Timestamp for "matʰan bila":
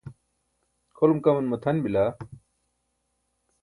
1.51-2.03